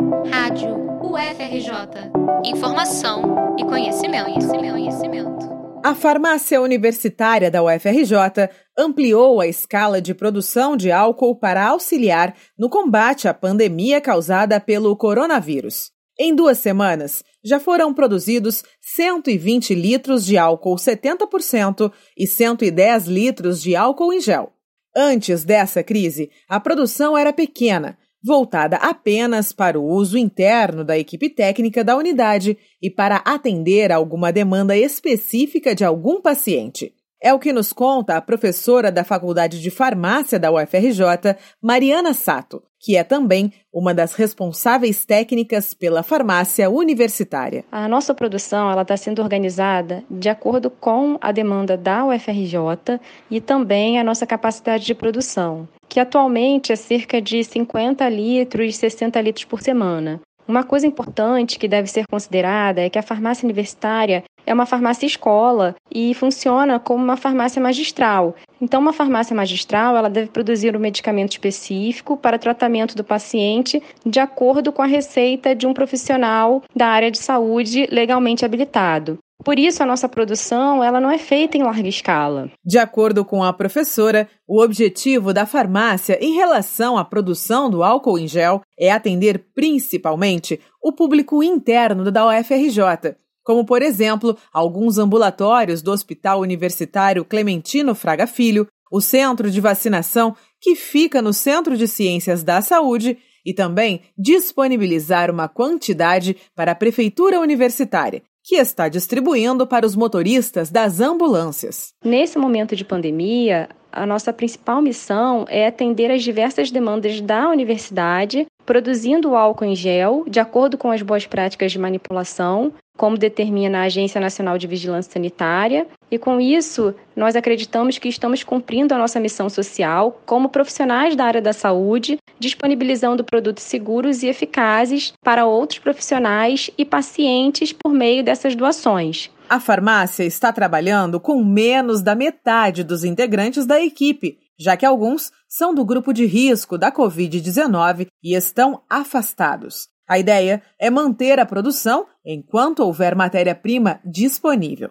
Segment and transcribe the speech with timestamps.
[0.00, 2.10] Rádio UFRJ.
[2.42, 5.50] Informação e conhecimento, conhecimento, conhecimento.
[5.84, 12.70] A farmácia universitária da UFRJ ampliou a escala de produção de álcool para auxiliar no
[12.70, 15.90] combate à pandemia causada pelo coronavírus.
[16.18, 23.76] Em duas semanas, já foram produzidos 120 litros de álcool 70% e 110 litros de
[23.76, 24.50] álcool em gel.
[24.96, 31.28] Antes dessa crise, a produção era pequena, voltada apenas para o uso interno da equipe
[31.30, 36.94] técnica da unidade e para atender alguma demanda específica de algum paciente.
[37.22, 42.62] É o que nos conta a professora da Faculdade de Farmácia da UFRJ, Mariana Sato,
[42.78, 47.62] que é também uma das responsáveis técnicas pela farmácia universitária.
[47.70, 52.98] A nossa produção ela está sendo organizada de acordo com a demanda da UFRJ
[53.30, 59.20] e também a nossa capacidade de produção, que atualmente é cerca de 50 litros, 60
[59.20, 60.22] litros por semana.
[60.46, 65.06] Uma coisa importante que deve ser considerada é que a farmácia universitária é uma farmácia
[65.06, 68.34] escola e funciona como uma farmácia magistral.
[68.60, 74.18] Então, uma farmácia magistral ela deve produzir um medicamento específico para tratamento do paciente de
[74.18, 79.18] acordo com a receita de um profissional da área de saúde legalmente habilitado.
[79.44, 82.50] Por isso, a nossa produção ela não é feita em larga escala.
[82.64, 88.18] De acordo com a professora, o objetivo da farmácia em relação à produção do álcool
[88.18, 95.82] em gel é atender principalmente o público interno da UFRJ, como, por exemplo, alguns ambulatórios
[95.82, 101.88] do Hospital Universitário Clementino Fraga Filho, o centro de vacinação que fica no Centro de
[101.88, 109.66] Ciências da Saúde e também disponibilizar uma quantidade para a Prefeitura Universitária, que está distribuindo
[109.66, 111.92] para os motoristas das ambulâncias.
[112.04, 118.46] Nesse momento de pandemia, a nossa principal missão é atender às diversas demandas da universidade,
[118.70, 123.80] produzindo o álcool em gel de acordo com as boas práticas de manipulação, como determina
[123.80, 128.96] a Agência Nacional de Vigilância Sanitária, e com isso nós acreditamos que estamos cumprindo a
[128.96, 135.46] nossa missão social como profissionais da área da saúde, disponibilizando produtos seguros e eficazes para
[135.46, 139.32] outros profissionais e pacientes por meio dessas doações.
[139.48, 145.32] A farmácia está trabalhando com menos da metade dos integrantes da equipe, já que alguns
[145.48, 149.88] são do grupo de risco da Covid-19 e estão afastados.
[150.06, 154.90] A ideia é manter a produção enquanto houver matéria-prima disponível.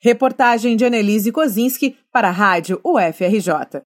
[0.00, 3.82] Reportagem de Annelise Kozinski para a Rádio UFRJ.